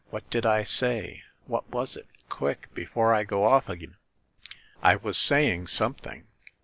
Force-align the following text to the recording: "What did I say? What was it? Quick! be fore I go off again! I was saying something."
"What 0.09 0.27
did 0.31 0.47
I 0.47 0.63
say? 0.63 1.21
What 1.45 1.69
was 1.69 1.95
it? 1.95 2.07
Quick! 2.27 2.73
be 2.73 2.85
fore 2.85 3.13
I 3.13 3.23
go 3.23 3.43
off 3.43 3.69
again! 3.69 3.97
I 4.81 4.95
was 4.95 5.15
saying 5.15 5.67
something." 5.67 6.25